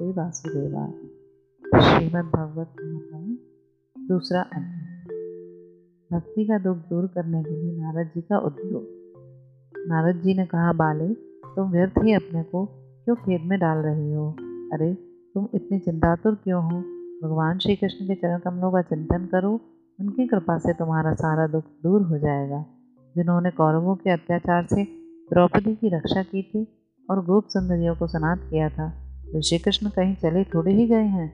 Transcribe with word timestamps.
नमस्ते 0.00 0.20
वासुदेवाय 0.20 0.90
श्रीमद् 1.82 2.26
भगवत 2.26 2.74
दूसरा 3.98 4.40
अध्याय 4.40 5.04
भक्ति 6.12 6.44
का 6.44 6.58
दुख 6.58 6.76
दूर 6.76 7.06
करने 7.06 7.44
के 7.44 7.50
लिए 7.50 7.80
नारद 7.80 8.06
जी 8.06 8.20
का 8.20 8.38
उद्योग। 8.38 8.82
नारद 9.88 10.22
जी 10.22 10.34
ने 10.34 10.46
कहा, 10.46 10.72
बाले, 10.72 11.14
तुम 11.56 11.70
व्यर्थ 11.70 11.92
ही 11.98 12.12
अपने 12.12 12.42
को 12.42 12.66
क्यों 13.04 13.16
खेद 13.16 13.40
में 13.44 13.58
डाल 13.58 13.78
रही 13.78 14.12
हो? 14.12 14.30
अरे, 14.72 14.94
तुम 15.34 15.48
इतनी 15.54 15.78
चिंतातुर 15.78 16.34
क्यों 16.34 16.64
हो? 16.64 16.80
भगवान 17.24 17.58
श्री 17.58 17.76
कृष्ण 17.76 18.06
के 18.06 18.14
चरण 18.14 18.38
कमलों 18.38 18.72
का 18.72 18.82
चिंतन 18.82 19.26
करो, 19.26 19.60
उनकी 20.00 20.26
कृपा 20.26 20.58
से 20.58 20.72
तुम्हारा 20.72 21.14
सारा 21.14 21.46
दुख 21.46 21.64
दूर 21.82 22.02
हो 22.02 22.18
जाएगा। 22.18 22.64
जिन्होंने 23.16 23.50
कौरवों 23.50 23.96
के 23.96 24.10
अत्याचार 24.10 24.66
से 24.66 24.84
द्रौपदी 25.30 25.74
की 25.74 25.88
रक्षा 25.88 26.22
की 26.22 26.42
थी 26.42 26.66
और 27.10 27.24
गोप 27.24 27.44
सुंदरियों 27.48 27.96
को 27.96 28.06
स्नात 28.06 28.38
किया 28.50 28.68
था 28.68 29.07
वे 29.34 29.42
श्री 29.42 29.58
कृष्ण 29.58 29.88
कहीं 29.88 30.16
चले 30.16 30.44
थोड़े 30.44 30.72
ही 30.72 30.86
गए 30.86 31.04
हैं। 31.04 31.32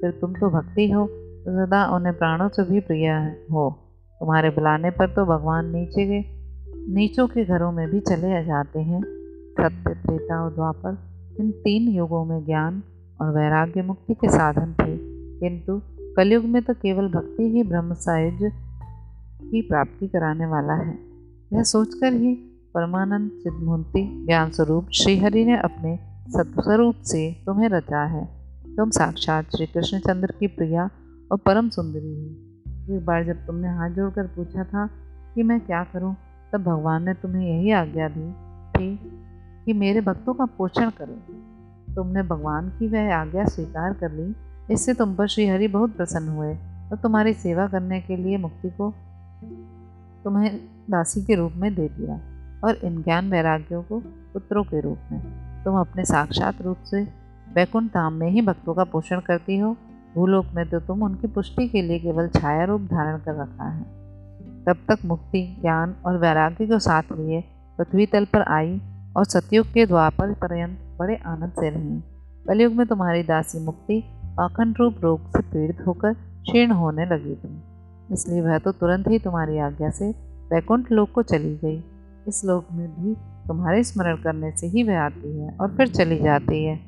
फिर 0.00 0.10
तुम 0.10 0.32
तो 0.32 0.50
भक्ति 0.50 0.90
हो 0.90 1.06
तो 1.44 1.66
सदा 1.66 1.96
उन्हें 1.96 2.18
प्राणों 2.18 2.48
से 2.48 2.62
भी 2.62 2.80
प्रिय 2.80 3.08
हो। 3.52 3.78
तुम्हारे 4.20 4.50
बुलाने 4.50 4.90
पर 4.90 5.08
तो 5.08 5.24
भगवान 5.24 5.76
नीचे 5.76 6.06
के, 6.06 6.42
नीचों 6.94 7.28
के 7.28 7.44
घरों 7.44 7.72
में 7.72 7.90
भी 7.90 8.00
चले 8.00 8.44
जाते 8.44 8.80
हैं। 8.80 9.02
सत्य, 9.52 9.94
त्रेता 9.94 10.44
और 10.44 10.54
द्वापर, 10.54 10.98
इन 11.40 11.50
तीन 11.50 11.88
युगों 11.88 12.24
में 12.24 12.44
ज्ञान 12.44 12.82
और 13.20 13.36
वैराग्य 13.36 13.82
मुक्ति 13.82 14.14
के 14.14 14.28
साधन 14.28 14.72
थे। 14.72 14.98
किंतु 15.40 15.80
कलयुग 16.16 16.44
में 16.44 16.62
तो 16.62 16.74
केवल 16.74 17.08
भक्ति 17.08 17.42
ही 17.42 17.62
ब्रह्म 17.62 17.94
सायुज 17.94 18.52
की 19.42 19.62
प्राप्ति 19.62 20.08
कराने 20.08 20.46
वाला 20.46 20.74
है। 20.74 20.98
यह 21.52 21.62
सोचकर 21.62 22.12
ही 22.12 22.34
परमानंद 22.74 23.30
चिदमूर्ति 23.42 24.24
ज्ञान 24.26 24.50
स्वरूप 24.50 24.86
श्रीहरि 24.94 25.44
ने 25.44 25.56
अपने 25.56 26.11
सत्स्वरूप 26.28 26.94
से 27.02 27.42
तुम्हें 27.46 27.68
रचा 27.68 28.04
है। 28.04 28.24
तुम 28.76 28.90
साक्षात 28.90 29.44
श्री 29.44 29.66
कृष्णचंद्र 29.66 30.34
की 30.40 30.46
प्रिया 30.46 30.90
और 31.32 31.38
परम 31.38 31.68
सुंदरी 31.68 32.14
हो। 32.16 32.96
एक 32.96 33.06
बार 33.06 33.24
जब 33.24 33.46
तुमने 33.46 33.68
हाथ 33.68 33.90
जोड़कर 33.90 34.26
पूछा 34.26 34.64
था 34.64 34.86
कि 35.34 35.42
मैं 35.42 35.60
क्या 35.60 35.84
करूँ, 35.84 36.16
तब 36.52 36.62
भगवान 36.62 37.04
ने 37.04 37.14
तुम्हें 37.14 37.48
यही 37.48 37.70
आज्ञा 37.70 38.08
दी 38.08 38.32
थी 38.70 38.98
कि 39.64 39.72
मेरे 39.72 40.00
भक्तों 40.00 40.34
का 40.34 40.44
पोषण 40.44 40.90
करो। 40.90 41.34
तुमने 41.94 42.22
भगवान 42.22 42.68
की 42.68 42.88
वह 42.88 43.14
आज्ञा 43.14 43.44
स्वीकार 43.44 43.92
कर 43.92 44.12
ली 44.12 44.34
इससे 44.74 44.94
तुम 44.94 45.14
पर 45.14 45.26
श्रीहरि 45.26 45.68
बहुत 45.68 45.96
प्रसन्न 45.96 46.28
हुए 46.28 46.54
और 46.54 46.96
तुम्हारी 46.96 47.34
सेवा 47.34 47.66
करने 47.66 48.00
के 48.00 48.16
लिए 48.16 48.36
मुक्ति 48.36 48.70
को 48.70 48.94
तुम्हें 50.24 50.60
दासी 50.90 51.24
के 51.24 51.34
रूप 51.34 51.52
में 51.56 51.74
दे 51.74 51.88
दिया 51.88 52.20
और 52.64 52.74
इन 52.74 53.02
ज्ञान 53.02 53.30
वैराग्यों 53.30 53.82
को 53.82 54.00
पुत्रों 54.32 54.64
के 54.64 54.80
रूप 54.80 54.98
में। 55.12 55.41
तुम 55.64 55.78
अपने 55.78 56.04
साक्षात 56.04 56.62
रूप 56.62 56.76
से 56.84 57.02
वैकुंठ 57.54 57.84
धाम 57.84 58.12
में 58.12 58.30
ही 58.30 58.42
भक्तों 58.42 58.74
का 58.74 58.84
पोषण 58.84 59.20
करती 59.20 59.58
हो। 59.58 59.76
भूलोक 60.14 60.46
में 60.54 60.68
तो 60.70 60.80
तुम 60.80 61.02
उनकी 61.02 61.26
पुष्टि 61.26 61.68
के 61.68 61.82
लिए 61.82 61.98
केवल 61.98 62.28
छाया 62.28 62.64
रूप 62.64 62.80
धारण 62.80 63.18
कर 63.18 63.34
रखा 63.34 63.68
है। 63.68 63.82
तब 64.64 64.76
तक 64.88 65.04
मुक्ति, 65.04 65.56
ज्ञान 65.60 65.94
और 66.06 66.18
वैराग्य 66.18 66.66
को 66.66 66.78
साथ 66.78 67.02
लिए 67.12 67.40
पृथ्वी 67.78 68.06
तल 68.06 68.24
पर 68.24 68.42
आई 68.42 68.80
और 69.16 69.24
सतयुग 69.24 69.66
के 69.66 69.86
द्वापर 69.86 70.32
पर्यंत 70.32 70.78
बड़े 70.98 71.16
आनंद 71.16 71.52
से 71.52 71.70
रही। 71.70 72.00
कलयुग 72.48 72.72
में 72.72 72.86
तुम्हारी 72.86 73.22
दासी 73.22 73.58
मुक्ति 73.58 74.02
पाखंड 74.36 74.76
रूप 74.78 74.96
रोग 75.02 75.28
से 75.28 75.42
पीड़ित 75.42 75.86
होकर 75.86 76.12
क्षीर्ण 76.14 76.72
होने 76.72 77.06
लगी 77.06 77.34
थी। 77.34 77.62
इसलिए 78.12 78.40
वह 78.40 78.58
तो 78.58 78.72
तुरंत 78.72 79.08
ही 79.08 79.18
तुम्हारी 79.18 79.58
आज्ञा 79.58 79.90
से 79.90 80.10
वैकुंठ 80.52 80.92
लोक 80.92 81.12
को 81.12 81.22
चली 81.22 81.54
गई। 81.56 81.84
इस 82.28 82.44
लोक 82.44 82.66
में 82.72 82.88
भी 82.88 83.14
तुम्हारे 83.48 83.84
स्मरण 83.84 84.16
करने 84.16 84.50
से 84.50 84.66
ही 84.66 84.82
वह 84.82 85.00
आती 85.00 85.38
है 85.38 85.56
और 85.60 85.76
फिर 85.76 85.88
चली 85.88 86.18
जाती 86.18 86.64
है। 86.64 86.80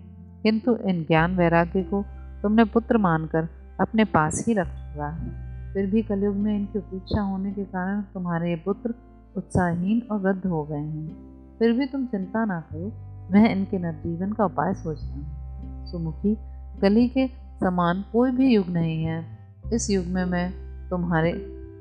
किंतु 0.42 0.76
इन 0.76 1.02
ज्ञान 1.02 1.36
वैराग्य 1.36 1.82
को 1.82 2.04
तुमने 2.42 2.64
पुत्र 2.64 2.98
मानकर 2.98 3.48
अपने 3.80 4.04
पास 4.04 4.44
ही 4.48 4.54
रख 4.54 4.66
रखा 4.66 5.08
है। 5.08 5.44
फिर 5.74 5.86
भी 5.86 6.02
कलयुग 6.02 6.36
में 6.36 6.56
इनकी 6.56 6.78
उपेक्षा 6.78 7.20
होने 7.20 7.52
के 7.52 7.64
कारण 7.64 8.00
तुम्हारे 8.00 8.50
ये 8.50 8.56
पुत्र 8.56 8.94
उत्साहहीन 9.36 10.02
और 10.10 10.18
वृद्ध 10.20 10.46
हो 10.46 10.64
गए 10.64 10.76
हैं। 10.76 11.16
फिर 11.58 11.72
भी 11.72 11.86
तुम 11.86 12.06
चिंता 12.06 12.44
ना 12.44 12.60
करो, 12.60 12.92
मैं 13.32 13.50
इनके 13.50 13.78
नवजीवन 13.78 14.32
का 14.32 14.44
उपाय 14.44 14.74
सोचता 14.74 15.14
हूँ। 15.14 15.44
सुमुखी 15.86 16.38
कली 16.80 17.08
के 17.08 17.26
समान 17.60 18.04
कोई 18.12 18.30
भी 18.30 18.54
युग 18.54 18.68
नहीं 18.68 19.04
है। 19.04 19.24
इस 19.72 19.90
युग 19.90 20.06
में 20.06 20.24
मैं 20.24 20.52
तुम्हारे 20.90 21.32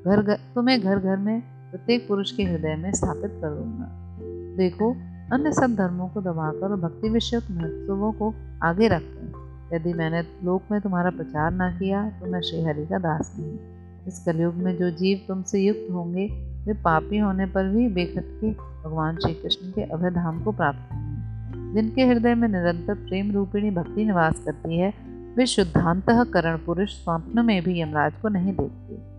घर 0.06 0.22
घर 0.22 0.36
तुम्हें 0.54 0.80
घर 0.80 0.98
घर 0.98 1.16
में 1.16 1.42
प्रत्येक 1.74 2.08
पुरुष 2.08 2.32
के 2.32 2.42
हृदय 2.42 2.76
में 2.76 2.92
स्थापित 2.92 3.30
कर 3.42 3.50
दूँगा। 3.50 4.16
देखो, 4.56 4.96
अन्य 5.32 5.52
सब 5.52 5.74
धर्मों 5.74 6.08
को 6.08 6.20
दबाकर 6.20 6.70
और 6.70 6.80
भक्ति 6.80 7.08
विषयक 7.08 7.42
महोत्सवों 7.50 8.12
को 8.12 8.34
आगे 8.62 8.88
रखकर। 8.88 9.44
यदि 9.76 9.92
मैंने 9.92 10.22
लोक 10.22 10.62
में 10.72 10.80
तुम्हारा 10.80 11.10
प्रचार 11.10 11.50
ना 11.50 11.70
किया 11.70 12.10
तो 12.10 12.26
मैं 12.26 12.40
श्रीहरि 12.40 12.86
का 12.86 12.98
दास 12.98 13.36
नहीं। 13.38 13.58
इस 14.06 14.24
कलयुग 14.26 14.54
में 14.54 14.76
जो 14.76 14.90
जीव 14.90 15.20
तुमसे 15.28 15.60
युक्त 15.60 15.88
होंगे, 15.92 16.26
वे 16.66 16.72
पापी 16.72 17.18
होने 17.18 17.46
पर 17.46 17.68
भी 17.68 17.88
बेखटके 17.88 18.50
भगवान 18.84 19.16
श्री 19.16 19.34
कृष्ण 19.34 19.70
के 19.70 19.82
अभय 19.82 20.10
धाम 20.10 20.42
को 20.42 20.52
प्राप्त 20.52 20.92
होंगे। 20.92 21.74
जिनके 21.74 22.06
हृदय 22.06 22.34
में 22.34 22.48
निरंतर 22.48 22.94
प्रेम 22.94 23.32
रूपिणी 23.32 23.70
भक्ति 23.70 24.04
निवास 24.04 24.42
करती 24.44 24.78
है, 24.78 24.94
वे 25.36 25.46
शुद्धांत 25.46 26.06
करण 26.08 26.56
पुरुष 26.56 26.90
स्वप्न 26.90 27.44
में 27.44 27.62
भी 27.62 27.80
यमराज 27.80 28.12
को 28.22 28.28
नहीं 28.28 28.52
देखते। 28.52 29.13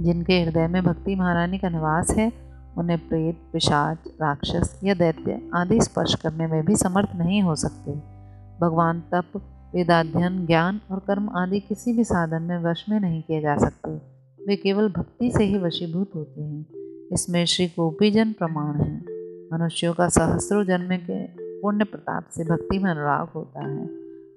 जिनके 0.00 0.42
हृदय 0.42 0.66
में 0.66 0.84
भक्ति 0.84 1.14
महारानी 1.14 1.58
का 1.58 1.68
निवास 1.68 2.10
है, 2.10 2.32
उन्हें 2.78 3.08
प्रेत, 3.08 3.38
पिशाच, 3.52 3.98
राक्षस 4.06 4.80
या 4.84 4.94
दैत्य 4.94 5.50
आदि 5.54 5.80
स्पर्श 5.80 6.14
करने 6.14 6.46
में 6.46 6.64
भी 6.64 6.76
समर्थ 6.76 7.08
नहीं 7.16 7.42
हो 7.42 7.54
सकते। 7.54 7.90
भगवान 8.60 9.00
तप, 9.00 9.24
वेदाध्ययन, 9.74 10.46
ज्ञान 10.46 10.80
और 10.90 10.98
कर्म 10.98 11.30
आदि 11.36 11.60
किसी 11.60 11.92
भी 11.92 12.04
साधन 12.04 12.42
में 12.42 12.64
वश 12.64 12.84
में 12.88 13.00
नहीं 13.00 13.22
किए 13.22 13.40
जा 13.40 13.56
सकते। 13.56 13.90
वे 14.48 14.56
केवल 14.56 14.88
भक्ति 14.88 15.32
से 15.36 15.44
ही 15.44 15.58
वशीभूत 15.58 16.10
होते 16.14 16.42
हैं। 16.42 16.66
इसमें 17.12 17.44
श्री 17.44 17.66
गोपीजन 17.66 18.32
प्रमाण 18.32 18.74
है। 18.74 18.96
मनुष्यों 19.52 19.94
का 19.94 20.08
सहस्रों 20.08 20.64
जन्म 20.64 20.96
के 20.96 21.26
पुण्य 21.60 21.84
प्रताप 21.84 22.24
से 22.36 22.44
भक्ति 22.44 22.78
में 22.78 22.90
अनुराग 22.90 23.28
होता 23.34 23.60
है। 23.60 23.86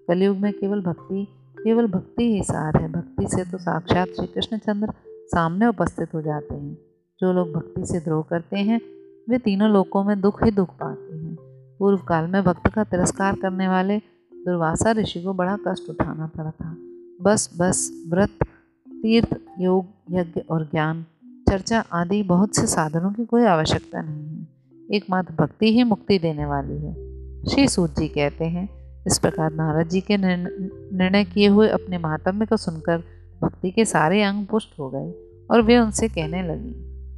कलयुग 0.07 0.37
में 0.37 0.53
केवल 0.53 0.81
भक्ति 0.81 1.27
केवल 1.63 1.87
भक्ति 1.87 2.35
ही 2.35 2.43
सार 2.43 2.81
है। 2.81 2.91
भक्ति 2.91 3.27
से 3.27 3.51
तो 3.51 3.57
साक्षात 3.57 4.07
श्री 4.07 4.27
कृष्णचंद्र 4.27 4.93
सामने 5.25 5.67
उपस्थित 5.67 6.13
हो 6.13 6.21
जाते 6.21 6.55
हैं। 6.55 6.77
जो 7.19 7.33
लोग 7.33 7.53
भक्ति 7.53 7.85
से 7.85 7.99
द्रोह 7.99 8.25
करते 8.29 8.57
हैं, 8.57 8.81
वे 9.29 9.37
तीनों 9.37 9.69
लोकों 9.69 10.03
में 10.03 10.21
दुख 10.21 10.43
ही 10.43 10.51
दुख 10.51 10.69
पाते 10.69 11.17
हैं। 11.17 11.37
पूर्व 11.79 11.97
काल 11.97 12.27
में 12.27 12.43
भक्त 12.43 12.67
का 12.67 12.83
तिरस्कार 12.83 13.35
करने 13.35 13.67
वाले 13.67 13.97
दुर्वासा 14.33 14.91
ऋषि 14.91 15.23
को 15.23 15.33
बड़ा 15.33 15.57
कष्ट 15.67 15.89
उठाना 15.89 16.27
पड़ा 16.27 16.51
था। 16.51 16.77
बस 17.21 17.49
बस, 17.59 18.05
व्रत, 18.07 18.29
तीर्थ, 18.89 19.37
योग, 19.59 19.85
यज्ञ 20.11 20.41
और 20.41 20.65
ज्ञान, 20.65 21.05
चर्चा 21.49 21.79
आदि 21.93 22.23
बहुत 22.23 22.55
से 22.55 22.67
साधनों 22.67 23.11
की 23.11 23.25
कोई 23.25 23.43
आवश्यकता 23.43 24.01
नहीं 24.01 24.37
है। 24.37 24.47
एकमात्र 24.91 25.33
भक्ति 25.33 25.73
ही 25.73 25.83
मुक्ति 25.83 26.19
देने 26.19 26.45
वाली 26.45 26.77
है। 26.77 26.93
श्री 27.45 27.67
सूत 27.67 27.99
जी 27.99 28.07
कहते 28.07 28.45
हैं, 28.45 28.69
इस 29.07 29.19
प्रकार 29.19 29.53
नारद 29.53 29.87
जी 29.87 30.01
के 30.01 30.17
निर्णय 30.17 31.23
किए 31.23 31.47
हुए 31.47 31.69
अपने 31.69 31.97
महात्म्य 31.97 32.45
को 32.45 32.57
सुनकर 32.57 33.03
भक्ति 33.43 33.71
के 33.71 33.85
सारे 33.85 34.23
अंग 34.23 34.45
पुष्ट 34.45 34.79
हो 34.79 34.89
गए 34.89 35.13
और 35.51 35.61
वे 35.61 35.77
उनसे 35.77 36.07
कहने 36.07 36.43
लगी। 36.43 36.71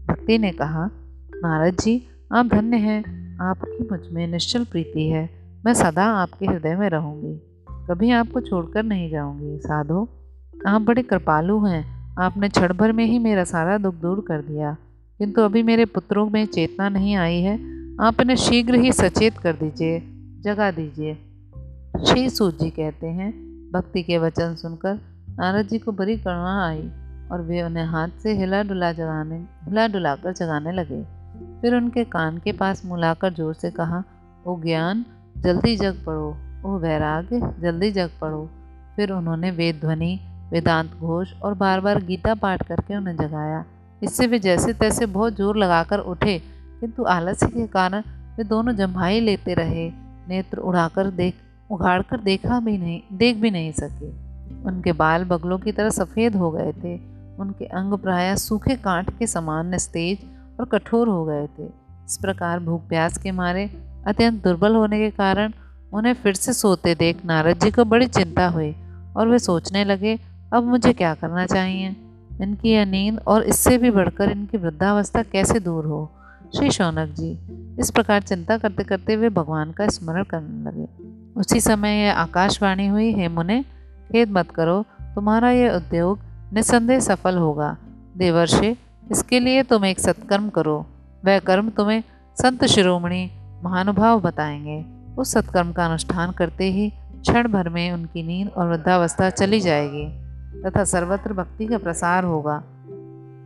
भक्ति 0.06 0.38
ने 0.38 0.52
कहा, 0.52 0.90
नारद 1.36 1.74
जी, 1.74 2.08
आप 2.34 2.46
धन्य 2.46 2.78
हैं। 2.78 3.26
आपकी 3.42 3.84
मुझमें 3.92 4.28
निश्चल 4.28 4.64
प्रीति 4.64 5.10
है। 5.10 5.30
मैं 5.66 5.74
सदा 5.74 6.04
आपके 6.04 6.46
हृदय 6.46 6.76
में 6.76 6.90
रहूँगी। 6.90 7.42
कभी 7.70 8.12
आपको 8.12 8.42
छोड़कर 8.42 8.84
नहीं 8.84 9.10
जाऊँगी। 9.10 9.60
साधो, 9.60 10.10
आप 10.68 10.82
बड़े 10.82 11.04
कृपालु 11.04 11.66
हैं। 11.66 12.14
आपने 12.20 12.50
क्षण 12.50 12.74
भर 12.74 12.92
में 12.92 13.06
ही 13.06 13.20
मेरा 13.20 13.44
सारा 13.44 13.78
दुख 13.78 13.96
दूर 13.96 14.26
कर 14.28 14.42
दिया। 14.42 14.78
किंतु 15.18 15.42
अभी 15.42 15.64
मेरे 15.64 15.86
पुत्रों 15.86 16.30
में 16.30 16.46
चेतना 16.46 16.90
नहीं 16.90 17.16
आई 17.16 17.42
है। 17.42 17.56
आप 17.98 18.22
इन्हें 18.22 18.36
शीघ्र 18.36 18.76
ही 18.76 18.92
सचेत 18.92 19.38
कर 19.38 19.54
दीजिए, 19.54 20.00
जगा 20.42 20.72
दीजिए। 20.72 21.14
श्री 22.06 22.30
सूत 22.30 22.60
जी 22.60 22.70
कहते 22.70 23.08
हैं। 23.08 23.46
भक्ति 23.72 24.04
के 24.04 24.18
वचन 24.18 24.56
सुनकर 24.56 25.15
नारद 25.40 25.68
जी 25.68 25.80
को 25.80 25.92
बड़ी 25.92 26.18
करुणा 26.18 26.68
आई 26.68 26.90
और 27.32 27.42
वे 27.42 27.62
उन्हें 27.62 27.86
हाथ 27.86 28.10
से 28.24 28.34
हिला 28.34 28.64
डुला 28.64 28.92
जगाने, 28.92 29.36
हिला 29.36 29.88
डुलाकर 29.88 30.34
जगाने 30.34 30.72
लगे। 30.72 31.02
फिर 31.62 31.76
उनके 31.76 32.04
कान 32.04 32.38
के 32.38 32.52
पास 32.52 32.86
मुलाकर 32.86 33.34
ज़ोर 33.34 33.54
से 33.54 33.72
कहा, 33.72 34.04
ओ 34.48 34.60
ज्ञान, 34.62 35.06
जल्दी 35.38 35.76
जग 35.76 36.04
पड़ो। 36.06 36.38
ओ 36.66 36.78
वैराग्य, 36.80 37.40
जल्दी 37.62 37.92
जग 37.92 38.12
पड़ो। 38.22 38.50
फिर 38.96 39.12
उन्होंने 39.12 39.52
वेद 39.52 39.76
ध्वनि, 39.76 40.20
वेदांत 40.52 40.92
घोष 40.92 41.34
और 41.44 41.54
बार 41.54 41.82
बार 41.82 42.04
गीता 42.04 42.34
पाठ 42.36 42.64
करके 42.64 42.96
उन्हें 42.96 43.16
जगाया। 43.16 43.64
इससे 44.04 44.28
वे 44.28 44.40
जैसे 44.40 44.74
तैसे 44.74 45.06
बहुत 45.06 45.36
ज़ोर 45.36 45.58
लगाकर 45.58 46.00
उठे, 46.00 46.40
किंतु 46.80 47.04
आलस्य 47.04 47.48
के 47.48 47.68
कारण 47.68 48.04
वे 48.38 48.44
दोनों 48.44 48.74
जम्भाई 48.74 49.20
लेते 49.20 49.54
रहे। 49.54 49.90
नेत्र 50.28 50.58
उड़ाकर 50.58 51.10
देख 51.12 51.36
उघाड़कर 51.72 52.20
देखा 52.20 52.60
भी 52.60 52.78
नहीं, 52.78 53.02
देख 53.14 53.38
भी 53.38 53.52
नहीं 53.52 53.72
सके। 53.72 54.25
उनके 54.66 54.92
बाल 54.92 55.24
बगलों 55.24 55.58
की 55.60 55.72
तरह 55.72 55.90
सफ़ेद 55.90 56.36
हो 56.36 56.52
गए 56.52 56.72
थे। 56.74 56.96
उनके 57.38 57.66
अंग 57.66 57.94
प्राय 57.94 58.36
सूखे 58.36 58.76
कांट 58.76 59.10
के 59.20 59.28
समान 59.28 59.68
निस्तेज 59.68 60.26
और 60.60 60.66
कठोर 60.66 61.08
हो 61.08 61.24
गए 61.26 61.46
थे। 61.48 61.66
इस 62.06 62.18
प्रकार 62.18 62.60
भूख 62.60 62.88
प्यास 62.90 63.18
के 63.18 63.32
मारे 63.32 63.70
अत्यंत 64.08 64.44
दुर्बल 64.44 64.76
होने 64.76 65.00
के 65.00 65.10
कारण 65.10 65.54
उन्हें 65.94 66.14
फिर 66.14 66.34
से 66.34 66.54
सोते 66.54 66.96
देख 66.96 67.26
नारद 67.26 67.60
जी 67.60 67.72
को 67.72 67.86
बड़ी 67.86 68.08
चिंता 68.08 68.48
हुई 68.48 68.76
और 69.18 69.28
वे 69.28 69.40
सोचने 69.40 69.84
लगे, 69.84 70.18
अब 70.54 70.64
मुझे 70.64 70.94
क्या 70.94 71.14
करना 71.14 71.46
चाहिए? 71.46 71.96
इनकी 72.42 72.70
यह 72.70 72.86
नींद 72.86 73.20
और 73.28 73.44
इससे 73.44 73.78
भी 73.78 73.92
बढ़कर 73.92 74.32
इनकी 74.32 74.58
वृद्धावस्था 74.58 75.22
कैसे 75.24 75.60
दूर 75.60 75.86
हो? 75.86 76.10
श्री 76.56 76.70
शौनक 76.72 77.10
जी 77.10 77.38
इस 77.80 77.92
प्रकार 77.92 78.22
चिंता 78.22 78.58
करते 78.58 78.84
करते 78.84 79.16
वे 79.16 79.30
भगवान 79.30 79.72
का 79.72 79.88
स्मरण 79.88 80.24
करने 80.24 80.64
लगे। 80.64 80.88
उसी 81.40 81.62
समय 81.62 82.02
यह 82.02 82.14
आकाशवाणी 82.14 82.88
हुई, 82.88 83.12
हे 83.14 83.28
मुने 83.28 83.64
खेद 84.12 84.32
मत 84.32 84.52
करो, 84.52 84.86
तुम्हारा 85.02 85.52
यह 85.52 85.72
उद्योग 85.72 86.20
निस्संदेह 86.54 87.00
सफल 87.00 87.38
होगा। 87.38 87.78
देवर्षि, 88.18 88.78
इसके 89.12 89.40
लिए 89.40 89.64
तुम 89.64 89.86
एक 89.86 90.00
सत्कर्म 90.00 90.50
करो। 90.50 90.86
वह 91.26 91.40
कर्म 91.40 91.70
तुम्हें 91.70 92.04
संत 92.42 92.66
शिरोमणि 92.66 93.32
महानुभाव 93.64 94.22
बताएँगे। 94.22 94.86
उस 95.18 95.32
सत्कर्म 95.32 95.72
का 95.72 95.86
अनुष्ठान 95.86 96.32
करते 96.32 96.72
ही 96.72 96.90
क्षण 96.90 97.48
भर 97.48 97.70
में 97.70 97.92
उनकी 97.92 98.24
नींद 98.24 98.50
और 98.50 98.68
वृद्धावस्था 98.68 99.30
चली 99.30 99.60
जाएगी, 99.60 100.06
तथा 100.62 100.84
सर्वत्र 100.84 101.34
भक्ति 101.34 101.66
का 101.66 101.78
प्रसार 101.78 102.24
होगा। 102.24 102.64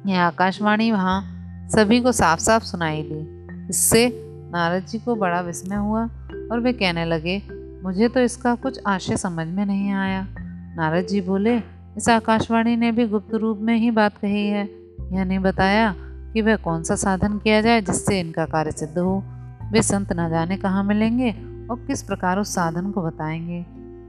यह 0.05 0.21
आकाशवाणी 0.21 0.91
वहाँ 0.91 1.35
सभी 1.69 2.01
को 2.01 2.11
साफ़ 2.11 2.39
साफ़ 2.39 2.63
सुनाई 2.63 3.01
दी। 3.01 3.39
इससे 3.69 4.25
नारद 4.51 4.85
जी 4.85 4.99
को 4.99 5.15
बड़ा 5.15 5.41
विस्मय 5.41 5.77
हुआ 5.77 6.03
और 6.51 6.59
वे 6.59 6.73
कहने 6.73 7.05
लगे, 7.05 7.41
मुझे 7.83 8.07
तो 8.07 8.19
इसका 8.19 8.55
कुछ 8.55 8.79
आशय 8.87 9.17
समझ 9.17 9.47
में 9.47 9.65
नहीं 9.65 9.91
आया। 9.91 10.27
नारद 10.77 11.05
जी 11.05 11.21
बोले, 11.21 11.57
इस 11.97 12.09
आकाशवाणी 12.09 12.75
ने 12.75 12.91
भी 12.91 13.07
गुप्त 13.07 13.33
रूप 13.33 13.57
में 13.57 13.75
ही 13.75 13.91
बात 13.91 14.17
कही 14.17 14.47
है। 14.47 14.69
यह 15.11 15.23
नहीं 15.23 15.39
बताया 15.39 15.95
कि 16.33 16.41
वह 16.41 16.55
कौन 16.55 16.83
सा 16.83 16.95
साधन 16.95 17.37
किया 17.37 17.61
जाए 17.61 17.81
जिससे 17.81 18.19
इनका 18.19 18.45
कार्य 18.45 18.71
सिद्ध 18.71 18.97
हो। 18.97 19.23
वे 19.71 19.81
संत 19.81 20.13
न 20.13 20.29
जाने 20.29 20.57
कहाँ 20.57 20.83
मिलेंगे 20.83 21.31
और 21.71 21.79
किस 21.87 22.03
प्रकार 22.03 22.39
उस 22.39 22.55
साधन 22.55 22.91
को 22.91 23.01
बताएँगे। 23.01 23.65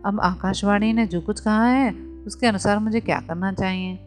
अब 0.06 0.20
आकाशवाणी 0.20 0.92
ने 0.92 1.06
जो 1.06 1.20
कुछ 1.20 1.40
कहा 1.40 1.66
है, 1.66 1.92
उसके 2.26 2.46
अनुसार 2.46 2.78
मुझे 2.78 3.00
क्या 3.00 3.20
करना 3.20 3.52
चाहिए? 3.52 3.98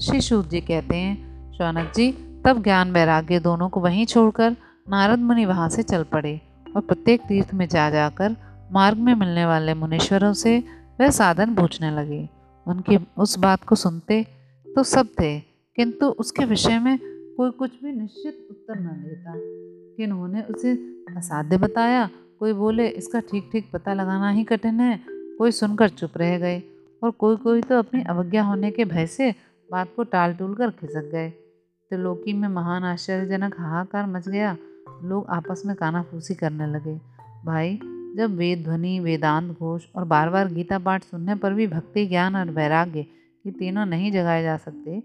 श्री 0.00 0.20
सूत 0.20 0.50
जी 0.50 0.60
कहते 0.60 0.96
हैं, 0.96 1.32
शौनक 1.52 1.92
जी, 1.96 2.12
तब 2.46 2.62
ज्ञान 2.62 2.92
वैराग्य 2.92 3.40
दोनों 3.40 3.68
को 3.68 3.80
वहीं 3.80 4.06
छोड़कर 4.06 4.56
नारद 4.88 5.18
मुनि 5.18 5.44
वहाँ 5.44 5.68
से 5.68 5.82
चल 5.82 6.02
पड़े 6.02 6.40
और 6.76 6.82
प्रत्येक 6.82 7.20
तीर्थ 7.20 7.54
में 7.54 7.68
जा 7.68 7.90
जाकर 7.90 8.36
मार्ग 8.72 8.98
में 8.98 9.14
मिलने 9.14 9.46
वाले 9.46 9.74
मुनीश्वरों 9.74 10.32
से 10.32 10.64
वह 11.00 11.10
साधन 11.10 11.54
पूछने 11.54 11.90
लगे। 11.90 12.28
उनकी 12.66 12.98
उस 13.18 13.38
बात 13.38 13.64
को 13.64 13.74
सुनते 13.74 14.26
तो 14.74 14.82
सब 14.82 15.06
थे, 15.20 15.40
किंतु 15.76 16.06
उसके 16.06 16.44
विषय 16.44 16.78
में 16.78 16.98
कोई 17.36 17.50
कुछ 17.50 17.70
भी 17.84 17.92
निश्चित 17.92 18.48
उत्तर 18.50 18.80
न 18.80 18.86
देता। 18.86 19.32
कि 19.96 20.04
उन्होंने 20.04 20.42
उसे 20.42 20.72
असाध्य 21.16 21.56
बताया, 21.56 22.10
कोई 22.40 22.52
बोले, 22.52 22.88
इसका 22.88 23.20
ठीक 23.20 23.48
ठीक 23.52 23.70
पता 23.72 23.94
लगाना 23.94 24.30
ही 24.30 24.44
कठिन 24.44 24.80
है। 24.80 25.00
कोई 25.10 25.50
सुनकर 25.50 25.88
चुप 25.88 26.10
रह 26.16 26.38
गए 26.38 26.62
और 27.02 27.10
कोई 27.10 27.36
कोई 27.36 27.62
तो 27.62 27.78
अपनी 27.78 28.02
अवज्ञा 28.02 28.42
होने 28.42 28.70
के 28.70 28.84
भय 28.84 29.06
से 29.06 29.34
बात 29.70 29.88
को 29.96 30.02
टाल 30.04 30.34
टूल 30.34 30.54
कर 30.54 30.70
खिसक 30.70 31.10
गए। 31.12 31.30
त्रिलोकी 31.90 32.32
में 32.32 32.48
महान 32.48 32.84
आश्चर्यजनक 32.84 33.60
हाहाकार 33.60 34.06
मच 34.06 34.28
गया। 34.28 34.56
लोग 35.04 35.26
आपस 35.26 35.62
में 35.66 35.76
कानाफूसी 35.76 36.34
करने 36.34 36.66
लगे। 36.66 37.00
भाई 37.46 37.80
जब 38.16 38.36
वेद 38.36 38.62
ध्वनि, 38.62 39.00
वेदांत 39.00 39.58
घोष 39.58 39.82
और 39.96 40.04
बार 40.04 40.30
बार 40.30 40.48
गीता 40.48 40.78
पाठ 40.78 41.02
सुनने 41.02 41.34
पर 41.34 41.52
भी 41.52 41.66
भक्ति, 41.66 42.06
ज्ञान 42.06 42.36
और 42.36 42.50
वैराग्य 42.50 43.00
ये 43.46 43.50
तीनों 43.50 43.86
नहीं 43.86 44.12
जगाए 44.12 44.42
जा 44.42 44.56
सकते, 44.56 45.02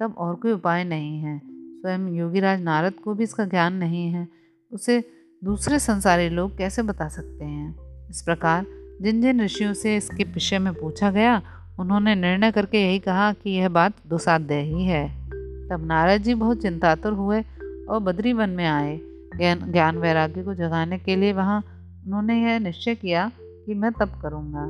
तब 0.00 0.14
और 0.18 0.34
कोई 0.34 0.52
उपाय 0.52 0.84
नहीं 0.84 1.20
है। 1.20 1.40
स्वयं 1.80 2.08
योगीराज 2.08 2.62
नारद 2.62 2.92
को 2.92 3.14
भी 3.14 3.24
इसका 3.24 3.44
ज्ञान 3.44 3.74
नहीं 3.74 4.12
है। 4.12 4.28
उसे 4.72 5.04
दूसरे 5.44 5.78
संसारी 5.78 6.28
लोग 6.28 6.58
कैसे 6.58 6.82
बता 6.82 7.08
सकते 7.08 7.44
हैं? 7.44 7.76
इस 8.10 8.22
प्रकार 8.22 8.66
जिन 9.02 9.22
जिन 9.22 9.40
ऋषियों 9.40 9.74
से 9.74 9.96
इसके 9.96 10.24
विषय 10.24 10.58
में 10.58 10.74
पूछा 10.74 11.10
गया, 11.10 11.42
उन्होंने 11.80 12.14
निर्णय 12.14 12.52
करके 12.52 12.78
यही 12.78 12.98
कहा 12.98 13.32
कि 13.32 13.50
यह 13.50 13.68
बात 13.68 13.92
दुसाध्य 14.06 14.54
ही 14.54 14.84
है। 14.84 15.30
तब 15.68 15.84
नारद 15.86 16.22
जी 16.22 16.34
बहुत 16.34 16.62
चिंतातुर 16.62 17.12
हुए 17.12 17.40
और 17.88 18.00
बद्री 18.00 18.32
वन 18.32 18.50
में 18.50 18.66
आए। 18.66 19.00
ज्ञान 19.36 19.72
ज्ञान, 19.72 19.98
वैराग्य 19.98 20.42
को 20.42 20.54
जगाने 20.54 20.98
के 20.98 21.16
लिए 21.16 21.32
वहाँ 21.32 21.77
उन्होंने 22.08 22.42
यह 22.42 22.58
निश्चय 22.58 22.94
किया 22.94 23.30
कि 23.38 23.74
मैं 23.74 23.92
तब 23.92 24.12
करूँगा। 24.22 24.62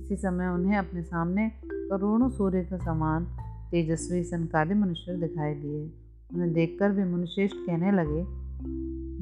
इसी 0.00 0.16
समय 0.16 0.46
उन्हें 0.46 0.78
अपने 0.78 1.02
सामने 1.02 1.50
करोड़ों 1.64 2.28
सूर्य 2.28 2.62
का 2.64 2.78
समान 2.78 3.24
तेजस्वी 3.70 4.22
सनकादि 4.24 4.74
मनुष्य 4.74 5.16
दिखाई 5.16 5.54
दिए। 5.54 5.82
उन्हें 6.34 6.52
देखकर 6.52 6.90
भी 6.90 7.04
मुनिश्रेष्ठ 7.04 7.56
कहने 7.56 7.92
लगे, 7.92 8.24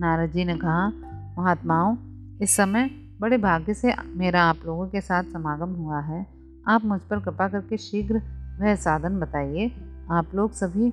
नारद 0.00 0.30
जी 0.30 0.44
ने 0.44 0.56
कहा, 0.56 0.88
महात्माओं, 1.38 1.96
इस 2.42 2.50
समय 2.50 2.90
बड़े 3.20 3.38
भाग्य 3.38 3.74
से 3.74 3.92
मेरा 4.16 4.42
आप 4.42 4.56
लोगों 4.66 4.86
के 4.88 5.00
साथ 5.00 5.24
समागम 5.24 5.74
हुआ 5.74 6.00
है। 6.00 6.26
आप 6.68 6.84
मुझ 6.84 7.00
पर 7.00 7.20
कृपा 7.20 7.48
करके 7.48 7.76
शीघ्र 7.76 8.22
वह 8.60 8.74
साधन 8.74 9.20
बताइए। 9.20 9.70
आप 10.10 10.34
लोग 10.34 10.52
सभी 10.52 10.92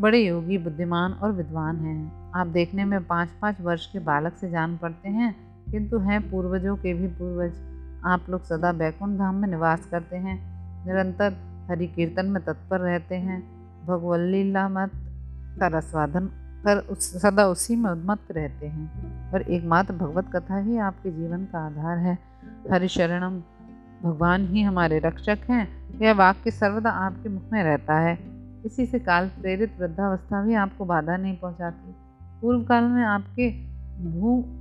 बड़े 0.00 0.18
योगी, 0.18 0.58
बुद्धिमान 0.58 1.12
और 1.12 1.32
विद्वान 1.32 1.76
हैं। 1.76 2.32
आप 2.32 2.46
देखने 2.46 2.84
में 2.84 3.04
पाँच 3.04 3.28
पाँच 3.42 3.60
वर्ष 3.60 3.86
के 3.86 3.98
बालक 3.98 4.32
से 4.32 4.50
जान 4.50 4.76
पड़ते 4.76 5.08
हैं। 5.08 5.51
किंतु 5.72 5.98
हैं 5.98 6.30
पूर्वजों 6.30 6.76
के 6.76 6.94
भी 6.94 7.06
पूर्वज। 7.06 7.52
आप 8.04 8.20
लोग 8.30 8.44
सदा 8.44 8.72
बैकुंठ 8.72 9.18
धाम 9.18 9.34
में 9.34 9.48
निवास 9.48 9.86
करते 9.90 10.16
हैं। 10.16 10.52
निरंतर 10.86 11.34
हरि 11.70 11.86
कीर्तन 11.86 12.26
में 12.26 12.44
तत्पर 12.44 12.80
रहते 12.80 13.14
हैं। 13.14 13.42
भगवल्लीला 13.86 14.68
मत 14.68 14.90
का 15.60 15.66
रसवादन 15.66 16.26
कर 16.64 16.76
उस, 16.76 17.22
सदा 17.22 17.46
उसी 17.46 17.76
में 17.76 17.90
उन्मत्त 17.90 18.32
रहते 18.32 18.66
हैं। 18.66 18.92
और 19.32 19.42
एकमात्र 19.42 19.94
भगवत 19.94 20.26
कथा 20.36 20.58
ही 20.58 20.76
आपके 20.76 21.10
जीवन 21.10 21.44
का 21.44 21.66
आधार 21.66 21.98
है। 21.98 22.18
हरि 22.72 22.88
शरणम 22.88 23.42
भगवान 24.02 24.48
ही 24.48 24.62
हमारे 24.62 24.98
रक्षक 24.98 25.38
हैं। 25.50 25.92
यह 25.98 26.14
वाक्य 26.14 26.50
सर्वदा 26.50 26.90
आपके 26.90 27.28
मुख 27.28 27.42
में 27.52 27.64
रहता 27.64 27.98
है। 27.98 28.18
इसी 28.66 28.86
से 28.86 28.98
काल 28.98 29.28
प्रेरित 29.28 29.76
वृद्धावस्था 29.80 30.42
भी 30.42 30.54
आपको 30.54 30.84
बाधा 30.84 31.16
नहीं 31.16 31.36
पहुंचाती। 31.36 31.94
पूर्व 32.42 32.64
काल 32.64 32.84
में 32.84 33.02
आपके 33.02 33.50
भू 34.04 34.58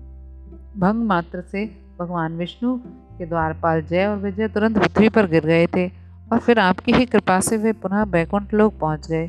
भंग 0.77 1.03
मात्र 1.03 1.41
से 1.41 1.65
भगवान 1.99 2.37
विष्णु 2.37 2.77
के 3.17 3.25
द्वारपाल 3.25 3.81
जय 3.81 4.05
और 4.05 4.17
विजय 4.17 4.47
तुरंत 4.47 4.77
पृथ्वी 4.77 5.09
पर 5.09 5.27
गिर 5.27 5.45
गए 5.45 5.65
थे 5.67 5.87
और 6.31 6.39
फिर 6.39 6.59
आपकी 6.59 6.91
ही 6.91 7.05
कृपा 7.05 7.39
से 7.39 7.57
वे 7.57 7.73
पुनः 7.73 8.05
बैकुंठ 8.05 8.53
लोग 8.53 8.79
पहुँच 8.79 9.07
गए। 9.07 9.27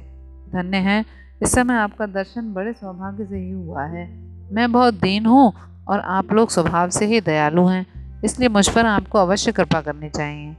धन्य 0.52 0.76
हैं, 0.76 1.04
इस 1.42 1.52
समय 1.52 1.74
आपका 1.74 2.06
दर्शन 2.06 2.52
बड़े 2.54 2.72
सौभाग्य 2.72 3.24
से 3.24 3.36
ही 3.36 3.50
हुआ 3.50 3.84
है। 3.84 4.06
मैं 4.52 4.70
बहुत 4.72 4.94
दीन 4.94 5.26
हूँ 5.26 5.52
और 5.88 6.00
आप 6.00 6.32
लोग 6.32 6.50
स्वभाव 6.50 6.90
से 6.90 7.06
ही 7.06 7.20
दयालु 7.20 7.66
हैं, 7.66 7.86
इसलिए 8.24 8.48
मुझ 8.48 8.68
पर 8.68 8.86
आपको 8.86 9.18
अवश्य 9.18 9.52
कृपा 9.52 9.80
करनी 9.80 10.08
चाहिए। 10.08 10.56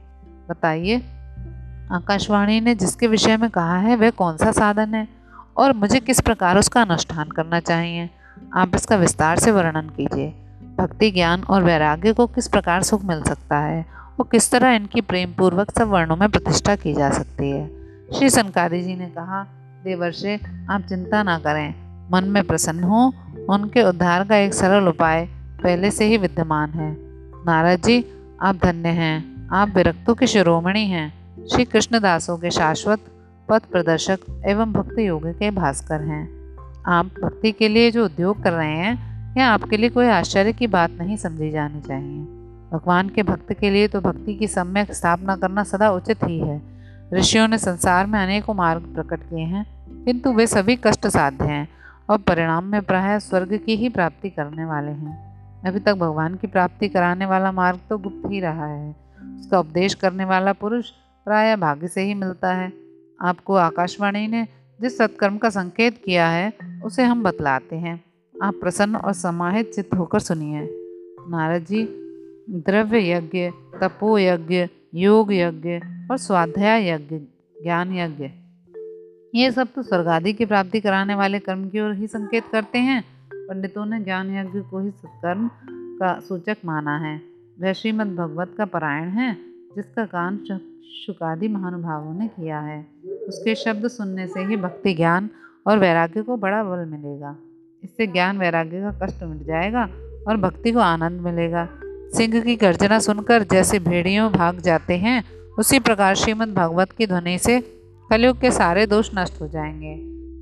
बताइए, 0.50 1.02
आकाशवाणी 1.92 2.60
ने 2.60 2.74
जिसके 2.74 3.06
विषय 3.06 3.36
में 3.36 3.50
कहा 3.50 3.76
है, 3.76 3.96
वह 3.96 4.10
कौन 4.10 4.36
सा 4.36 4.52
साधन 4.52 4.94
है 4.94 5.08
और 5.56 5.72
मुझे 5.72 6.00
किस 6.00 6.20
प्रकार 6.20 6.58
उसका 6.58 6.82
अनुष्ठान 6.82 7.28
करना 7.28 7.60
चाहिए? 7.60 8.10
आप 8.54 8.74
इसका 8.74 8.96
विस्तार 8.96 9.38
से 9.38 9.50
वर्णन 9.50 9.88
कीजिए। 9.88 10.32
भक्ति, 10.78 11.10
ज्ञान 11.10 11.42
और 11.42 11.62
वैराग्य 11.62 12.12
को 12.12 12.26
किस 12.26 12.48
प्रकार 12.48 12.82
सुख 12.82 13.04
मिल 13.04 13.22
सकता 13.22 13.58
है 13.58 13.86
और 14.20 14.28
किस 14.32 14.50
तरह 14.50 14.70
इनकी 14.70 15.00
प्रेम 15.00 15.32
पूर्वक 15.32 15.70
सब 15.70 15.88
वर्णों 15.88 16.16
में 16.16 16.30
प्रतिष्ठा 16.30 16.76
की 16.76 16.94
जा 16.94 17.10
सकती 17.10 17.50
है? 17.50 17.70
श्री 18.18 18.30
सनकारी 18.30 18.80
जी 18.80 18.96
ने 18.96 19.06
कहा, 19.06 19.46
देवर्षे, 19.84 20.40
आप 20.70 20.80
चिंता 20.80 21.22
ना 21.22 21.38
करें। 21.38 21.74
मन 22.12 22.24
में 22.24 22.44
प्रसन्न 22.44 22.84
हो, 22.84 23.12
उनके 23.50 23.82
उद्धार 23.82 24.24
का 24.24 24.36
एक 24.36 24.54
सरल 24.54 24.88
उपाय 24.88 25.28
पहले 25.62 25.90
से 25.90 26.04
ही 26.04 26.16
विद्यमान 26.16 26.70
है। 26.70 26.96
नारद 27.46 27.82
जी, 27.82 28.04
आप 28.42 28.56
धन्य 28.56 28.88
हैं। 28.88 29.34
आप 29.52 29.68
विरक्तों 29.68 30.14
के 30.14 30.26
शिरोमणि 30.26 30.84
हैं। 30.86 31.14
श्री 31.46 31.64
कृष्णदासों 31.64 32.38
के 32.38 32.50
शाश्वत, 32.50 32.98
पथ 33.48 33.62
प्रदर्शक 33.62 34.18
एवं 34.46 34.72
भक्ति 34.72 35.08
योग 35.08 35.26
के 35.26 35.50
भास्कर 35.50 36.00
हैं। 36.00 36.28
आप 36.86 37.06
भक्ति 37.06 37.52
के 37.52 37.68
लिए 37.68 37.90
जो 37.90 38.04
उद्योग 38.04 38.42
कर 38.42 38.52
रहे 38.52 38.76
हैं 38.76 39.13
यह 39.36 39.48
आपके 39.48 39.76
लिए 39.76 39.90
कोई 39.90 40.06
आश्चर्य 40.06 40.52
की 40.52 40.66
बात 40.66 40.90
नहीं 40.90 41.16
समझी 41.16 41.50
जानी 41.50 41.80
चाहिए। 41.80 42.20
भगवान 42.72 43.08
के 43.08 43.22
भक्त 43.22 43.52
के 43.52 43.70
लिए 43.70 43.88
तो 43.88 44.00
भक्ति 44.00 44.34
की 44.34 44.48
सम्यक 44.48 44.92
स्थापना 44.92 45.36
करना 45.36 45.62
सदा 45.62 45.90
उचित 45.90 46.24
ही 46.24 46.38
है। 46.38 46.60
ऋषियों 47.14 47.48
ने 47.48 47.58
संसार 47.58 48.06
में 48.06 48.18
अनेकों 48.20 48.54
मार्ग 48.54 48.82
प्रकट 48.94 49.20
किए 49.20 49.44
हैं, 49.44 49.64
किंतु 50.04 50.32
वे 50.32 50.46
सभी 50.46 50.76
कष्ट 50.76 51.06
साध्य 51.06 51.44
हैं 51.44 51.68
और 52.10 52.18
परिणाम 52.18 52.64
में 52.64 52.80
प्राय 52.82 53.20
स्वर्ग 53.20 53.56
की 53.56 53.76
ही 53.76 53.88
प्राप्ति 53.88 54.30
करने 54.30 54.64
वाले 54.64 54.90
हैं। 54.90 55.62
अभी 55.66 55.80
तक 55.80 55.94
भगवान 55.94 56.34
की 56.34 56.46
प्राप्ति 56.46 56.88
कराने 56.88 57.26
वाला 57.26 57.52
मार्ग 57.52 57.80
तो 57.90 57.98
गुप्त 57.98 58.30
ही 58.30 58.40
रहा 58.40 58.66
है। 58.66 58.94
उसका 59.40 59.58
उपदेश 59.58 59.94
करने 59.94 60.24
वाला 60.24 60.52
पुरुष 60.52 60.90
प्राय 61.26 61.56
भाग्य 61.56 61.88
से 61.88 62.02
ही 62.02 62.14
मिलता 62.14 62.52
है। 62.52 62.72
आपको 63.20 63.54
आकाशवाणी 63.54 64.26
ने 64.26 64.46
जिस 64.80 64.98
सत्कर्म 64.98 65.36
का 65.38 65.48
संकेत 65.50 66.02
किया 66.04 66.28
है, 66.28 66.52
उसे 66.84 67.02
हम 67.02 67.22
बतलाते 67.22 67.76
हैं। 67.76 68.03
आप 68.42 68.54
प्रसन्न 68.54 68.96
और 68.96 69.12
समाहित 69.12 69.70
चित्त 69.72 69.94
होकर 69.94 70.18
सुनिए। 70.18 70.60
नारद 71.28 71.64
जी 71.64 71.82
द्रव्य 72.50 73.10
यज्ञ 73.10 73.50
तपो 73.82 74.18
यज्ञ 74.18 74.68
योग 74.94 75.32
यज्ञ 75.32 75.78
और 76.10 76.16
स्वाध्याय 76.16 76.88
यज्ञ 76.88 77.18
ज्ञान 77.62 77.94
यज्ञ 77.94 78.28
ये 79.34 79.50
सब 79.50 79.68
तो 79.74 79.82
स्वर्ग 79.82 80.08
आदि 80.08 80.32
की 80.32 80.44
प्राप्ति 80.44 80.80
कराने 80.80 81.14
वाले 81.14 81.38
कर्म 81.38 81.68
की 81.68 81.80
ओर 81.80 81.94
ही 81.94 82.06
संकेत 82.06 82.44
करते 82.52 82.78
हैं। 82.78 83.04
पंडितों 83.34 83.86
ने 83.86 84.00
ज्ञान 84.00 84.36
यज्ञ 84.36 84.60
को 84.60 84.78
ही 84.78 84.90
सत्कर्म 84.90 85.50
का 85.70 86.20
सूचक 86.20 86.56
माना 86.64 86.96
है। 86.98 87.20
वह 87.60 87.72
श्रीमद 87.72 88.06
भगवत 88.06 88.54
का 88.58 88.64
पारायण 88.64 89.08
है, 89.08 89.36
जिसका 89.76 90.06
काम 90.06 90.38
शुकादि 91.06 91.48
महानुभावों 91.48 92.14
ने 92.14 92.28
किया 92.28 92.60
है। 92.60 92.86
उसके 93.28 93.54
शब्द 93.54 93.88
सुनने 93.88 94.26
से 94.26 94.44
ही 94.44 94.56
भक्ति 94.56 94.94
ज्ञान 94.94 95.30
और 95.66 95.78
वैराग्य 95.78 96.22
को 96.22 96.36
बड़ा 96.36 96.64
बल 96.64 96.84
मिलेगा। 96.84 97.36
इससे 97.84 98.06
ज्ञान 98.06 98.38
वैराग्य 98.38 98.80
का 98.80 99.06
कष्ट 99.06 99.22
मिट 99.22 99.46
जाएगा 99.46 99.88
और 100.28 100.36
भक्ति 100.36 100.72
को 100.72 100.78
आनंद 100.78 101.20
मिलेगा। 101.20 101.68
सिंह 102.16 102.40
की 102.40 102.56
गर्जना 102.56 102.98
सुनकर 102.98 103.42
जैसे 103.42 103.78
भेड़ियों 103.78 104.32
भाग 104.32 104.60
जाते 104.60 104.96
हैं, 104.96 105.24
उसी 105.58 105.78
प्रकार 105.78 106.14
श्रीमद् 106.14 106.54
भागवत 106.54 106.92
की 106.92 107.06
ध्वनि 107.06 107.38
से 107.38 107.60
कलयुग 108.10 108.40
के 108.40 108.50
सारे 108.50 108.86
दोष 108.86 109.10
नष्ट 109.18 109.40
हो 109.40 109.48
जाएँगे। 109.48 109.94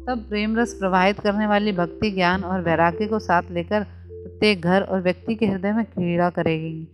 तब 0.07 0.19
प्रेम 0.29 0.57
रस 0.57 0.75
प्रवाहित 0.75 1.21
करने 1.21 1.47
वाली 1.47 1.73
भक्ति, 1.73 2.11
ज्ञान 2.11 2.45
और 2.45 2.61
वैराग्य 2.61 3.07
को 3.07 3.19
साथ 3.19 3.43
लेकर 3.51 3.87
प्रत्येक 4.11 4.63
घर 4.63 4.83
और 4.83 5.03
व्यक्ति 5.03 5.35
के 5.35 5.47
हृदय 5.47 5.73
में 5.73 5.85
क्रीड़ा 5.85 6.31
करेगी। 6.31 6.89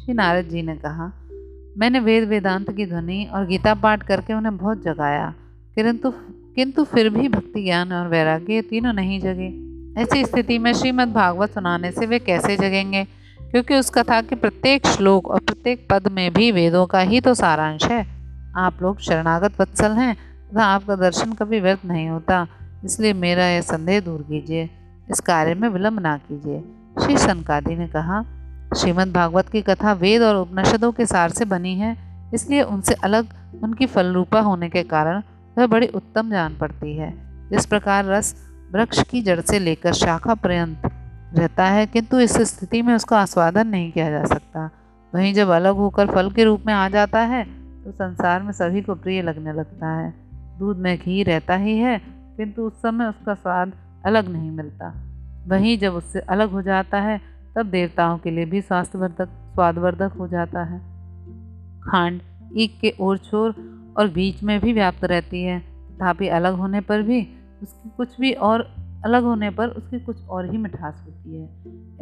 श्री 0.00 0.14
नारद 0.14 0.44
जी 0.44 0.62
ने 0.62 0.76
कहा, 0.76 1.12
मैंने 1.78 2.00
वेद 2.00 2.28
वेदांत 2.28 2.72
की 2.72 2.86
ध्वनि 2.86 3.28
और 3.34 3.46
गीता 3.46 3.74
पाठ 3.74 4.02
करके 4.02 4.34
उन्हें 4.34 4.56
बहुत 4.56 4.82
जगाया, 4.82 5.34
किंतु 5.74 6.12
किंतु 6.56 6.84
फिर 6.84 7.08
भी 7.08 7.28
भक्ति, 7.28 7.64
ज्ञान 7.64 7.92
और 7.92 8.08
वैराग्य 8.08 8.62
तीनों 8.62 8.92
नहीं 8.92 9.20
जगे। 9.20 9.69
ऐसी 9.98 10.24
स्थिति 10.24 10.58
में 10.58 10.72
श्रीमद् 10.72 11.12
भागवत 11.12 11.50
सुनाने 11.50 11.90
से 11.90 12.06
वे 12.06 12.18
कैसे 12.18 12.56
जगेंगे? 12.56 13.04
क्योंकि 13.50 13.74
उसका 13.74 14.02
था 14.02 14.22
कि 14.22 14.34
प्रत्येक 14.34 14.86
श्लोक 14.86 15.28
और 15.28 15.40
प्रत्येक 15.40 15.88
पद 15.90 16.08
में 16.08 16.32
भी 16.32 16.52
वेदों 16.52 16.86
का 16.86 17.00
ही 17.00 17.20
तो 17.20 17.34
सारांश 17.34 17.84
है। 17.84 18.06
आप 18.56 18.82
लोग 18.82 19.00
शरणागत 19.00 19.60
वत्सल 19.60 19.92
हैं, 19.92 20.16
तथा 20.52 20.64
आपका 20.64 20.96
दर्शन 20.96 21.32
कभी 21.32 21.60
व्यर्थ 21.60 21.80
नहीं 21.84 22.08
होता। 22.08 22.46
इसलिए 22.84 23.12
मेरा 23.12 23.44
यह 23.44 23.60
संदेह 23.60 24.00
दूर 24.00 24.22
कीजिए। 24.22 24.70
इस 25.10 25.20
कार्य 25.20 25.54
में 25.54 25.68
विलंब 25.68 26.00
ना 26.00 26.16
कीजिए। 26.16 26.64
श्री 27.02 27.18
सनकादि 27.18 27.76
ने 27.76 27.86
कहा, 27.86 28.22
श्रीमद् 28.76 29.12
भागवत 29.12 29.48
की 29.48 29.62
कथा 29.62 29.92
वेद 29.92 30.22
और 30.22 30.36
उपनिषदों 30.36 30.92
के 30.92 31.06
सार 31.06 31.30
से 31.30 31.44
बनी 31.44 31.74
है। 31.74 31.96
इसलिए 32.34 32.62
उनसे 32.62 32.94
अलग, 32.94 33.26
उनकी 33.62 33.86
फलरूपा 33.86 34.40
होने 34.40 34.68
के 34.68 34.82
कारण 34.82 35.22
वह 35.58 35.66
बड़ी 35.66 35.86
उत्तम 35.86 36.30
जान 36.30 36.56
पड़ती 36.56 36.96
है। 36.96 37.14
जिस 37.50 37.66
प्रकार 37.66 38.04
रस 38.04 38.49
वृक्ष 38.70 39.02
की 39.02 39.20
जड़ 39.22 39.40
से 39.40 39.58
लेकर 39.58 39.92
शाखा 39.92 40.34
पर्यंत 40.34 40.82
रहता 41.34 41.64
है, 41.66 41.86
किंतु 41.86 42.20
इस 42.20 42.36
स्थिति 42.48 42.82
में 42.82 42.94
उसका 42.94 43.18
आस्वादन 43.18 43.66
नहीं 43.66 43.90
किया 43.92 44.10
जा 44.10 44.24
सकता। 44.24 44.70
वहीं 45.12 45.32
जब 45.34 45.48
अलग 45.50 45.76
होकर 45.76 46.06
फल 46.06 46.30
के 46.30 46.44
रूप 46.44 46.66
में 46.66 46.72
आ 46.74 46.88
जाता 46.88 47.20
है 47.20 47.44
तो 47.84 47.92
संसार 47.92 48.42
में 48.42 48.52
सभी 48.52 48.82
को 48.82 48.94
प्रिय 48.94 49.22
लगने 49.22 49.52
लगता 49.52 49.88
है। 49.90 50.12
दूध 50.58 50.78
में 50.78 50.96
घी 50.98 51.22
रहता 51.22 51.56
ही 51.56 51.76
है, 51.78 51.98
किंतु 52.36 52.62
उस 52.62 52.72
समय 52.72 53.06
उसका 53.06 53.34
स्वाद 53.34 53.72
अलग 54.06 54.28
नहीं 54.28 54.50
मिलता। 54.50 54.92
वहीं 55.48 55.78
जब 55.78 55.94
उससे 55.94 56.20
अलग 56.20 56.50
हो 56.50 56.62
जाता 56.62 57.00
है, 57.00 57.18
तब 57.56 57.66
देवताओं 57.66 58.18
के 58.18 58.30
लिए 58.30 58.44
भी 58.44 58.60
स्वास्थ्यवर्धक, 58.60 59.28
स्वादवर्धक 59.54 60.12
हो 60.18 60.28
जाता 60.28 60.64
है। 60.64 60.78
खांड 61.82 62.20
ईक 62.56 62.78
के 62.80 62.94
ओर 63.00 63.18
छोर 63.20 63.54
और 63.98 64.08
बीच 64.08 64.42
में 64.42 64.58
भी 64.60 64.72
व्याप्त 64.72 65.04
रहती 65.04 65.42
है, 65.42 65.58
तथापि 65.58 66.28
अलग 66.28 66.54
होने 66.54 66.80
पर 66.82 67.02
भी 67.02 67.20
उसकी 67.62 67.90
कुछ 67.96 68.20
भी 68.20 68.32
और 68.32 68.60
अलग 69.04 69.22
होने 69.22 69.50
पर 69.50 69.68
उसकी 69.68 70.00
कुछ 70.00 70.26
और 70.26 70.50
ही 70.50 70.58
मिठास 70.58 71.04
होती 71.06 71.36
है। 71.36 71.48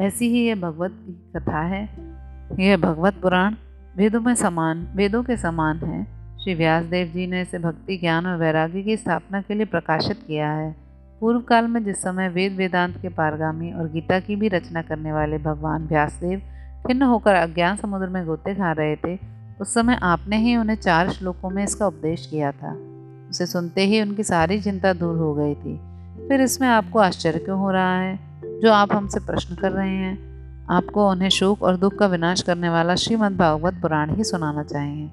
ऐसी 0.06 0.28
ही 0.28 0.46
यह 0.46 0.54
भगवत 0.54 0.90
की 0.92 1.32
कथा 1.36 1.60
है। 1.60 1.88
यह 2.60 2.76
भगवत 2.76 3.14
पुराण 3.14 3.54
वेदों 3.96 4.20
में 4.20 4.34
समान, 4.34 4.88
वेदों 4.96 5.22
के 5.22 5.36
समान 5.36 5.76
है। 5.78 6.18
श्री 6.38 6.54
व्यासदेव 6.54 7.06
जी 7.06 7.26
ने 7.26 7.42
इसे 7.42 7.58
भक्ति, 7.58 7.96
ज्ञान 7.96 8.26
और 8.26 8.36
वैराग्य 8.36 8.82
की 8.82 8.96
स्थापना 8.96 9.40
के 9.40 9.54
लिए 9.54 9.66
प्रकाशित 9.66 10.24
किया 10.26 10.52
है। 10.52 10.76
पूर्व 11.20 11.40
काल 11.40 11.66
में 11.66 11.84
जिस 11.84 12.02
समय 12.02 12.28
वेद 12.28 12.52
वेदांत 12.52 12.96
के 13.02 13.08
पारगामी 13.08 13.72
और 13.72 13.88
गीता 13.88 14.20
की 14.20 14.36
भी 14.36 14.48
रचना 14.48 14.82
करने 14.82 15.12
वाले 15.12 15.38
भगवान 15.38 15.86
व्यासदेव 15.86 16.42
खिन्न 16.86 17.02
होकर 17.02 17.34
अज्ञान 17.34 17.76
समुद्र 17.76 18.06
में 18.06 18.26
गोते 18.26 18.54
खा 18.54 18.72
रहे 18.72 18.96
थे, 18.96 19.18
उस 19.60 19.74
समय 19.74 19.98
आपने 20.02 20.36
ही 20.36 20.56
उन्हें 20.56 20.76
चार 20.76 21.10
श्लोकों 21.10 21.50
में 21.50 21.64
इसका 21.64 21.86
उपदेश 21.86 22.26
किया 22.26 22.52
था। 22.52 22.97
उसे 23.30 23.46
सुनते 23.46 23.84
ही 23.84 24.02
उनकी 24.02 24.22
सारी 24.22 24.60
चिंता 24.60 24.92
दूर 24.92 25.16
हो 25.16 25.34
गई 25.34 25.54
थी। 25.54 25.80
फिर 26.28 26.40
इसमें 26.40 26.68
आपको 26.68 26.98
आश्चर्य 26.98 27.38
क्यों 27.38 27.58
हो 27.58 27.70
रहा 27.70 28.00
है? 28.00 28.20
जो 28.44 28.72
आप 28.72 28.92
हमसे 28.92 29.20
प्रश्न 29.20 29.54
कर 29.54 29.72
रहे 29.72 29.96
हैं। 29.96 30.28
आपको 30.70 31.10
उन्हें 31.10 31.28
शोक 31.28 31.62
और 31.62 31.76
दुख 31.76 31.94
का 31.94 32.06
विनाश 32.06 32.42
करने 32.42 32.68
वाला 32.68 32.94
श्रीमद् 32.94 33.36
भागवत 33.36 33.74
पुराण 33.74 34.14
ही 34.14 34.24
सुनाना 34.24 34.62
चाहिए। 34.62 35.10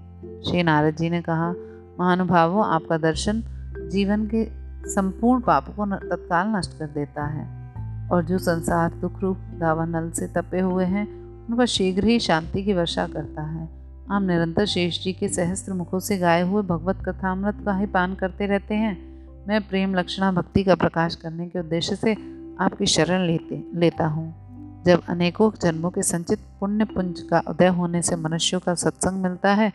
श्री 0.49 0.63
नारद 0.63 0.95
जी 0.95 1.09
ने 1.09 1.21
कहा, 1.21 1.53
महानुभावों, 1.99 2.65
आपका 2.65 2.97
दर्शन 2.97 3.43
जीवन 3.91 4.25
के 4.25 4.65
संपूर्ण 4.89 5.41
पाप 5.41 5.67
को 5.67 5.85
तत्काल 5.95 6.47
नष्ट 6.47 6.79
कर 6.79 6.85
देता 6.85 7.25
है। 7.25 7.65
और 8.09 8.25
जो 8.25 8.37
संसार 8.37 8.91
दुख 8.91 9.21
रूप 9.21 9.37
दावानल 9.37 10.11
से 10.11 10.27
तपे 10.27 10.59
हुए 10.59 10.85
हैं, 10.85 11.07
उन 11.47 11.57
पर 11.57 11.65
शीघ्र 11.65 12.03
ही 12.03 12.19
शांति 12.19 12.63
की 12.63 12.73
वर्षा 12.73 13.07
करता 13.07 13.41
है। 13.41 13.84
आप 14.11 14.21
निरंतर 14.21 14.65
शेष 14.65 15.03
जी 15.03 15.13
के 15.13 15.27
सहस्त्र 15.27 15.73
मुखों 15.73 15.99
से 15.99 16.17
गाए 16.17 16.41
हुए 16.41 16.63
भगवत 16.63 16.97
कथामृत 17.09 17.57
का 17.65 17.77
ही 17.77 17.85
पान 17.85 18.15
करते 18.15 18.45
रहते 18.45 18.75
हैं। 18.75 18.97
मैं 19.47 19.67
प्रेम 19.67 19.95
लक्षणा 19.95 20.31
भक्ति 20.31 20.63
का 20.63 20.75
प्रकाश 20.75 21.15
करने 21.15 21.47
के 21.47 21.59
उद्देश्य 21.59 21.95
से 21.95 22.13
आपकी 22.59 22.85
शरण 22.85 23.27
लेते, 23.27 23.63
लेता 23.75 24.07
हूँ। 24.07 24.35
जब 24.83 25.01
अनेकों 25.09 25.51
जन्मों 25.61 25.89
के 25.89 26.03
संचित 26.03 26.39
पुण्य 26.59 26.85
पुंज 26.85 27.21
का 27.21 27.41
उदय 27.49 27.67
होने 27.67 28.01
से 28.01 28.15
मनुष्यों 28.15 28.59
का 28.59 28.75
सत्संग 28.75 29.23
मिलता 29.23 29.53
है, 29.53 29.73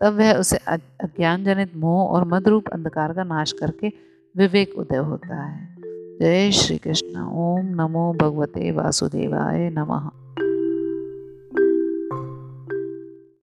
तब 0.00 0.12
वह 0.12 0.34
उसे 0.34 0.56
अज्ञान 0.56 1.44
जनित 1.44 1.76
मोह 1.76 2.08
और 2.08 2.24
मदरूप 2.24 2.68
अंधकार 2.68 3.12
का 3.12 3.24
नाश 3.24 3.52
करके 3.52 3.92
विवेक 4.36 4.78
उदय 4.78 4.96
होता 4.96 5.42
है। 5.42 5.76
जय 6.20 6.50
श्री 6.50 6.78
कृष्ण। 6.78 7.20
ओम 7.20 7.66
नमो 7.66 8.12
भगवते 8.12 8.70
वासुदेवाय 8.70 9.70
नमः। 9.70 10.21